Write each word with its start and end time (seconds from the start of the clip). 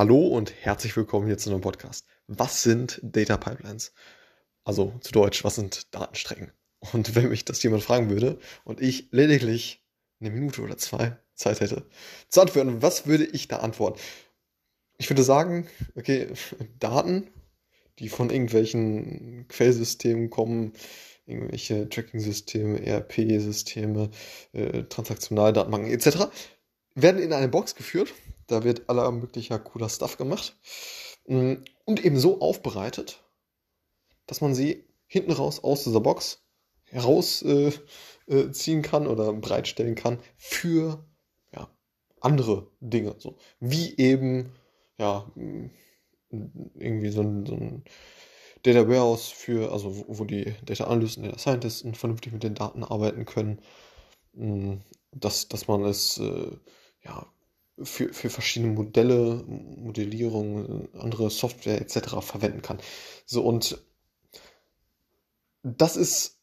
Hallo 0.00 0.28
und 0.28 0.54
herzlich 0.64 0.96
willkommen 0.96 1.26
hier 1.26 1.36
zu 1.36 1.50
einem 1.50 1.60
Podcast. 1.60 2.06
Was 2.26 2.62
sind 2.62 3.00
Data 3.02 3.36
Pipelines? 3.36 3.92
Also 4.64 4.94
zu 5.02 5.12
Deutsch, 5.12 5.44
was 5.44 5.56
sind 5.56 5.94
Datenstrecken? 5.94 6.52
Und 6.94 7.14
wenn 7.14 7.28
mich 7.28 7.44
das 7.44 7.62
jemand 7.62 7.82
fragen 7.82 8.08
würde 8.08 8.38
und 8.64 8.80
ich 8.80 9.08
lediglich 9.10 9.84
eine 10.18 10.30
Minute 10.30 10.62
oder 10.62 10.78
zwei 10.78 11.18
Zeit 11.34 11.60
hätte 11.60 11.84
zu 12.30 12.40
antworten, 12.40 12.80
was 12.80 13.06
würde 13.06 13.26
ich 13.26 13.46
da 13.46 13.58
antworten? 13.58 14.00
Ich 14.96 15.10
würde 15.10 15.22
sagen, 15.22 15.68
okay, 15.94 16.28
Daten, 16.78 17.28
die 17.98 18.08
von 18.08 18.30
irgendwelchen 18.30 19.48
Quellsystemen 19.48 20.30
kommen, 20.30 20.72
irgendwelche 21.26 21.90
Tracking-Systeme, 21.90 22.86
ERP-Systeme, 22.86 24.08
äh, 24.52 24.84
Transaktionaldatenbanken 24.84 25.90
etc., 25.92 26.30
werden 26.94 27.20
in 27.20 27.34
eine 27.34 27.48
Box 27.48 27.74
geführt 27.74 28.14
da 28.50 28.64
wird 28.64 28.88
aller 28.88 29.10
möglicher 29.12 29.58
cooler 29.58 29.88
Stuff 29.88 30.16
gemacht. 30.16 30.56
Mm, 31.26 31.54
und 31.84 32.04
eben 32.04 32.18
so 32.18 32.40
aufbereitet, 32.40 33.22
dass 34.26 34.40
man 34.40 34.54
sie 34.54 34.84
hinten 35.06 35.32
raus 35.32 35.62
aus 35.62 35.84
dieser 35.84 36.00
Box 36.00 36.42
herausziehen 36.84 37.72
äh, 38.28 38.38
äh, 38.38 38.82
kann 38.82 39.06
oder 39.06 39.32
bereitstellen 39.32 39.94
kann 39.94 40.18
für 40.36 41.04
ja, 41.54 41.68
andere 42.20 42.66
Dinge. 42.80 43.14
So. 43.18 43.36
Wie 43.60 43.96
eben, 43.96 44.52
ja, 44.98 45.30
mm, 45.34 45.70
irgendwie 46.74 47.10
so 47.10 47.22
ein, 47.22 47.46
so 47.46 47.54
ein 47.54 47.84
Data 48.62 48.88
Warehouse 48.88 49.28
für, 49.28 49.72
also 49.72 50.04
wo 50.08 50.24
die 50.24 50.54
Data 50.64 50.84
Analysten, 50.84 51.24
Data 51.24 51.38
Scientisten 51.38 51.94
vernünftig 51.94 52.32
mit 52.32 52.42
den 52.42 52.54
Daten 52.54 52.84
arbeiten 52.84 53.24
können, 53.24 53.60
mm, 54.34 54.74
dass, 55.12 55.48
dass 55.48 55.68
man 55.68 55.84
es 55.84 56.18
äh, 56.18 56.56
ja, 57.04 57.26
für, 57.84 58.12
für 58.12 58.30
verschiedene 58.30 58.72
Modelle, 58.72 59.44
Modellierung, 59.46 60.88
andere 60.94 61.30
Software 61.30 61.80
etc. 61.80 62.20
verwenden 62.20 62.62
kann. 62.62 62.78
So 63.26 63.42
und 63.42 63.82
das 65.62 65.96
ist 65.96 66.40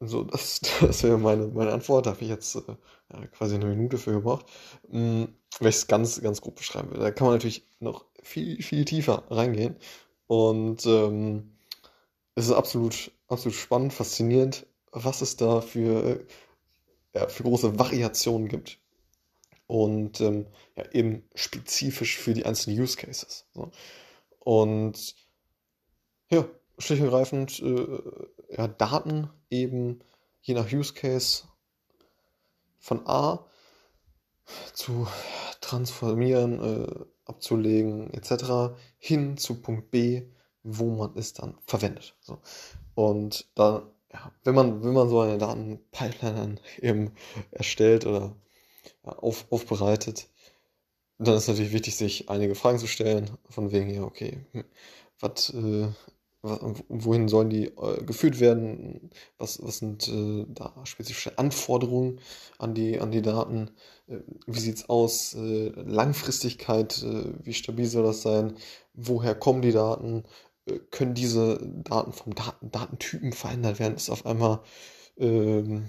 so, 0.00 0.24
das, 0.24 0.60
das 0.80 1.02
wäre 1.02 1.18
meine, 1.18 1.48
meine 1.48 1.72
Antwort. 1.72 2.06
Da 2.06 2.10
habe 2.12 2.22
ich 2.22 2.28
jetzt 2.28 2.56
äh, 2.56 3.26
quasi 3.32 3.54
eine 3.56 3.66
Minute 3.66 3.98
für 3.98 4.12
gebraucht. 4.12 4.46
Hm, 4.90 5.34
wenn 5.58 5.68
ich 5.68 5.76
es 5.76 5.86
ganz, 5.86 6.20
ganz 6.20 6.40
grob 6.40 6.56
beschreiben 6.56 6.90
will. 6.90 7.00
Da 7.00 7.10
kann 7.10 7.26
man 7.26 7.34
natürlich 7.34 7.66
noch 7.80 8.04
viel, 8.22 8.62
viel 8.62 8.84
tiefer 8.84 9.24
reingehen. 9.30 9.76
Und 10.26 10.86
ähm, 10.86 11.56
es 12.34 12.46
ist 12.46 12.52
absolut, 12.52 13.12
absolut 13.28 13.56
spannend, 13.56 13.92
faszinierend, 13.92 14.66
was 14.92 15.22
es 15.22 15.36
da 15.36 15.60
für, 15.60 16.24
ja, 17.14 17.28
für 17.28 17.42
große 17.42 17.78
Variationen 17.78 18.48
gibt 18.48 18.78
und 19.70 20.20
ähm, 20.20 20.46
ja, 20.74 20.84
eben 20.90 21.22
spezifisch 21.36 22.18
für 22.18 22.34
die 22.34 22.44
einzelnen 22.44 22.80
Use 22.80 22.96
Cases. 22.96 23.46
So. 23.54 23.70
Und 24.40 25.14
ja, 26.28 26.44
schlicht 26.78 27.02
und 27.02 27.06
ergreifend 27.06 27.60
äh, 27.60 28.56
ja, 28.56 28.66
Daten 28.66 29.30
eben 29.48 30.00
je 30.40 30.54
nach 30.54 30.72
Use 30.72 30.92
Case 30.92 31.44
von 32.80 33.06
A 33.06 33.46
zu 34.72 35.06
transformieren, 35.60 36.60
äh, 36.60 37.04
abzulegen 37.26 38.12
etc. 38.12 38.74
hin 38.98 39.36
zu 39.36 39.62
Punkt 39.62 39.92
B, 39.92 40.24
wo 40.64 40.96
man 40.96 41.16
es 41.16 41.32
dann 41.32 41.56
verwendet. 41.64 42.16
So. 42.22 42.40
Und 42.96 43.46
dann, 43.54 43.84
ja, 44.12 44.32
wenn 44.42 44.56
man, 44.56 44.82
wenn 44.82 44.94
man 44.94 45.08
so 45.08 45.20
eine 45.20 45.38
Datenpipeline 45.38 46.56
eben 46.80 47.12
erstellt 47.52 48.04
oder 48.04 48.34
auf, 49.02 49.46
aufbereitet. 49.50 50.28
dann 51.18 51.36
ist 51.36 51.48
natürlich 51.48 51.72
wichtig, 51.72 51.96
sich 51.96 52.30
einige 52.30 52.54
Fragen 52.54 52.78
zu 52.78 52.86
stellen, 52.86 53.30
von 53.48 53.72
wegen, 53.72 53.90
ja, 53.90 54.02
okay, 54.04 54.46
hm, 54.52 54.64
was, 55.20 55.50
äh, 55.50 55.88
wohin 56.42 57.28
sollen 57.28 57.50
die 57.50 57.66
äh, 57.66 58.02
geführt 58.04 58.40
werden? 58.40 59.10
Was, 59.38 59.62
was 59.62 59.78
sind 59.78 60.08
äh, 60.08 60.46
da 60.48 60.74
spezifische 60.84 61.38
Anforderungen 61.38 62.20
an 62.58 62.74
die, 62.74 62.98
an 63.00 63.10
die 63.10 63.22
Daten? 63.22 63.70
Äh, 64.08 64.20
wie 64.46 64.60
sieht 64.60 64.76
es 64.76 64.88
aus? 64.88 65.34
Äh, 65.34 65.68
Langfristigkeit, 65.76 67.02
äh, 67.02 67.34
wie 67.44 67.52
stabil 67.54 67.86
soll 67.86 68.04
das 68.04 68.22
sein? 68.22 68.54
Woher 68.94 69.34
kommen 69.34 69.62
die 69.62 69.72
Daten? 69.72 70.24
können 70.90 71.14
diese 71.14 71.58
Daten 71.84 72.12
vom 72.12 72.34
Daten, 72.34 72.70
Datentypen 72.70 73.32
verändert 73.32 73.78
werden? 73.78 73.96
Ist 73.96 74.10
auf 74.10 74.26
einmal 74.26 74.60
ähm, 75.18 75.88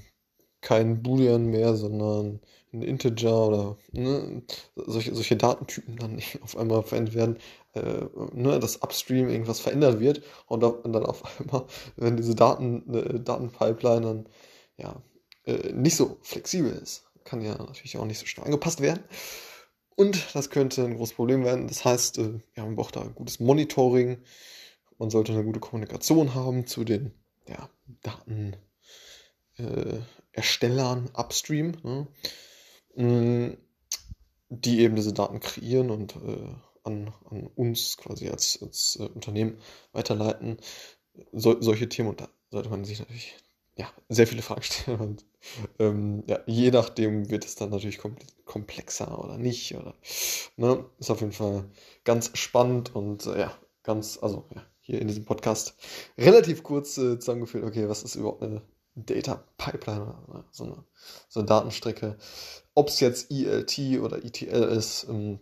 kein 0.62 1.02
Boolean 1.02 1.46
mehr, 1.48 1.76
sondern 1.76 2.40
ein 2.74 2.84
Integer 2.84 3.48
oder 3.48 3.78
ne, 3.92 4.44
solche, 4.76 5.14
solche 5.14 5.36
Datentypen 5.36 5.98
dann 5.98 6.22
auf 6.42 6.58
einmal 6.58 6.84
verändert 6.84 7.16
werden, 7.16 7.38
äh, 7.74 8.06
ne, 8.34 8.60
dass 8.60 8.78
Upstream 8.78 9.30
irgendwas 9.30 9.60
verändert 9.60 10.00
wird 10.00 10.22
und, 10.48 10.62
dann 10.62 11.06
auf 11.06 11.24
einmal, 11.40 11.66
wenn 11.98 12.18
diese 12.18 12.36
Daten, 12.36 12.94
äh, 12.94 13.20
Datenpipeline 13.20 14.02
dann 14.02 14.30
ja, 14.78 15.02
äh, 15.46 15.72
nicht 15.74 15.96
so 15.96 16.18
flexibel 16.22 16.72
ist, 16.72 17.04
kann 17.24 17.42
ja 17.42 17.58
natürlich 17.58 17.98
auch 17.98 18.06
nicht 18.06 18.20
so 18.20 18.26
schnell 18.26 18.46
angepasst 18.46 18.82
werden. 18.82 19.04
Und 19.96 20.34
das 20.34 20.50
könnte 20.50 20.84
ein 20.84 20.96
großes 20.96 21.16
Problem 21.16 21.44
werden. 21.44 21.68
Das 21.68 21.86
heißt, 21.86 22.18
äh, 22.20 22.40
ja, 22.56 22.64
man 22.64 22.76
braucht 22.76 22.96
da 22.96 23.02
ein 23.02 23.14
gutes 23.14 23.40
Monitoring. 23.40 24.24
Man 24.98 25.10
sollte 25.10 25.34
eine 25.34 25.44
gute 25.44 25.60
Kommunikation 25.60 26.34
haben 26.34 26.66
zu 26.66 26.84
den 26.84 27.12
ja, 27.48 27.70
Daten, 28.02 28.56
äh, 29.58 30.00
Erstellern 30.32 31.10
upstream, 31.14 31.78
ne, 31.84 32.08
mm, 32.96 33.58
die 34.50 34.80
eben 34.80 34.96
diese 34.96 35.14
Daten 35.14 35.40
kreieren 35.40 35.90
und 35.90 36.16
äh, 36.16 36.54
an, 36.84 37.14
an 37.30 37.48
uns 37.56 37.98
quasi 37.98 38.30
als, 38.30 38.60
als 38.62 38.98
äh, 39.00 39.04
Unternehmen 39.04 39.58
weiterleiten. 39.94 40.58
So, 41.32 41.62
solche 41.62 41.90
Themen, 41.90 42.10
und 42.10 42.22
da 42.22 42.30
sollte 42.50 42.70
man 42.70 42.86
sich 42.86 43.00
natürlich 43.00 43.36
ja, 43.76 43.92
sehr 44.10 44.28
viele 44.28 44.42
Fragen 44.42 44.62
stellen. 44.64 45.00
Und 45.00 45.26
ähm, 45.80 46.24
ja, 46.28 46.40
je 46.46 46.72
nachdem 46.72 47.30
wird 47.30 47.46
es 47.46 47.56
dann 47.56 47.70
natürlich 47.70 48.00
komplexer 48.46 49.24
oder 49.24 49.38
nicht. 49.38 49.76
Oder, 49.76 49.96
ne? 50.58 50.86
Ist 51.00 51.12
auf 51.12 51.22
jeden 51.22 51.34
Fall 51.34 51.66
ganz 52.04 52.32
spannend 52.38 52.96
und 52.96 53.26
äh, 53.26 53.40
ja, 53.40 53.58
ganz, 53.84 54.20
also 54.22 54.46
ja, 54.54 54.66
hier 54.82 55.02
in 55.02 55.08
diesem 55.08 55.26
Podcast 55.26 55.76
relativ 56.18 56.64
kurz 56.64 56.98
äh, 56.98 57.20
zusammengeführt, 57.20 57.64
okay, 57.64 57.88
was 57.88 58.04
ist 58.04 58.16
überhaupt 58.16 58.44
eine 58.44 58.62
Data 58.96 59.44
Pipeline, 59.58 60.16
so 60.52 60.66
eine, 60.66 60.84
so 61.30 61.40
eine 61.40 61.48
Datenstrecke. 61.48 62.18
Ob 62.74 62.90
es 62.90 63.00
jetzt 63.00 63.32
ELT 63.32 64.02
oder 64.02 64.24
ETL 64.24 64.64
ist, 64.64 65.06
ähm, 65.10 65.40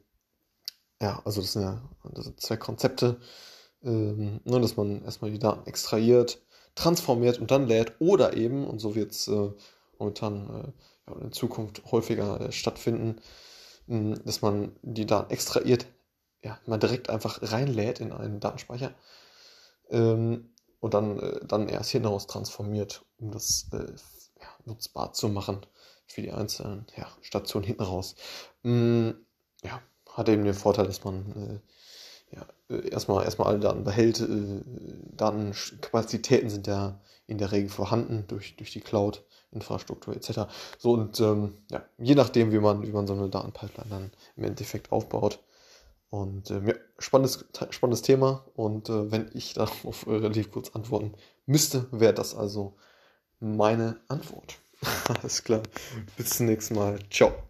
ja, 1.02 1.22
also 1.26 1.42
das 1.42 1.54
sind 1.54 1.64
ja 1.64 1.82
das 2.14 2.26
sind 2.26 2.40
zwei 2.40 2.58
Konzepte, 2.58 3.20
ähm, 3.84 4.42
nur 4.44 4.60
dass 4.60 4.78
man 4.78 5.04
erstmal 5.04 5.32
die 5.32 5.40
Daten 5.40 5.68
extrahiert, 5.68 6.42
transformiert 6.76 7.40
und 7.40 7.52
dann 7.52 7.68
lädt 7.68 7.94
oder 8.00 8.36
eben, 8.36 8.68
und 8.68 8.80
so 8.80 8.96
wird 8.96 9.12
es 9.12 9.28
äh, 9.28 9.52
momentan 9.98 10.50
äh, 11.08 11.12
ja, 11.12 11.22
in 11.22 11.32
Zukunft 11.32 11.84
häufiger 11.92 12.42
äh, 12.42 12.52
stattfinden, 12.52 13.22
äh, 13.88 14.16
dass 14.26 14.42
man 14.42 14.76
die 14.82 15.06
Daten 15.06 15.32
extrahiert, 15.32 15.88
ja, 16.44 16.60
mal 16.66 16.78
direkt 16.78 17.10
einfach 17.10 17.40
reinlädt 17.42 18.00
in 18.00 18.12
einen 18.12 18.40
Datenspeicher. 18.40 18.94
Ähm, 19.90 20.52
und 20.80 20.94
dann, 20.94 21.20
äh, 21.20 21.40
dann 21.46 21.68
erst 21.68 21.92
hinaus 21.92 22.28
transformiert, 22.28 23.04
um 23.20 23.32
das 23.32 23.68
äh, 23.74 23.78
ja, 24.42 24.48
nutzbar 24.66 25.14
zu 25.14 25.30
machen 25.30 25.62
für 26.08 26.22
die 26.22 26.32
einzelnen 26.32 26.86
ja, 26.96 27.08
Stationen 27.22 27.66
hinten 27.66 27.84
raus. 27.84 28.16
Mm, 28.64 29.12
ja, 29.64 29.82
hat 30.12 30.30
eben 30.30 30.44
den 30.44 30.54
Vorteil, 30.54 30.88
dass 30.88 31.04
man 31.04 31.62
äh, 32.32 32.36
ja, 32.36 32.46
äh, 32.70 32.90
erstmal, 32.90 33.24
erstmal 33.26 33.50
alle 33.50 33.60
Daten 33.60 33.84
behält. 33.84 34.20
Äh, 34.22 34.62
Datenkapazitäten 35.16 36.50
sind 36.50 36.68
ja 36.68 37.00
in 37.28 37.38
der 37.38 37.52
Regel 37.52 37.70
vorhanden 37.70 38.26
durch, 38.28 38.56
durch 38.56 38.72
die 38.72 38.82
Cloud. 38.82 39.24
Infrastruktur 39.52 40.16
etc. 40.16 40.42
So 40.78 40.94
und 40.94 41.20
ähm, 41.20 41.58
ja, 41.72 41.84
je 41.98 42.16
nachdem, 42.16 42.52
wie 42.52 42.60
man, 42.60 42.84
wie 42.84 42.92
man 42.92 43.08
so 43.08 43.14
eine 43.14 43.30
Datenpipeline 43.30 43.90
dann 43.90 44.12
im 44.36 44.44
Endeffekt 44.44 44.92
aufbaut, 44.92 45.40
und 46.10 46.50
äh, 46.50 46.62
ja, 46.66 46.74
spannendes, 46.98 47.46
spannendes 47.70 48.02
Thema. 48.02 48.46
Und 48.56 48.90
äh, 48.90 49.12
wenn 49.12 49.30
ich 49.34 49.54
darauf 49.56 50.08
relativ 50.08 50.52
kurz 50.52 50.70
antworten 50.76 51.14
müsste, 51.46 51.88
wäre 51.92 52.14
das 52.14 52.36
also 52.36 52.76
meine 53.40 54.00
Antwort. 54.08 54.58
Alles 55.22 55.44
klar. 55.44 55.62
Bis 56.18 56.32
zum 56.32 56.48
nächsten 56.48 56.76
Mal. 56.76 57.00
Ciao. 57.10 57.49